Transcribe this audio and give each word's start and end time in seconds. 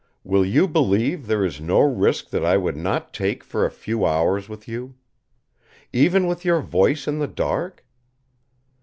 Will 0.23 0.43
you 0.43 0.67
believe 0.67 1.27
there 1.27 1.45
is 1.45 1.61
no 1.61 1.79
risk 1.79 2.31
that 2.31 2.43
I 2.43 2.57
would 2.57 2.75
not 2.75 3.13
take 3.13 3.43
for 3.43 3.67
a 3.67 3.69
few 3.69 4.03
hours 4.03 4.49
with 4.49 4.67
you? 4.67 4.95
Even 5.93 6.25
with 6.25 6.43
your 6.43 6.59
voice 6.61 7.07
in 7.07 7.19
the 7.19 7.27
dark? 7.27 7.85